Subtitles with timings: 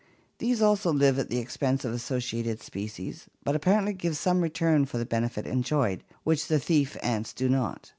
[0.39, 4.97] These also live at the expense of associated species, but apparently give some return for
[4.97, 7.87] the benefits enjoyed, which the thief ants do not.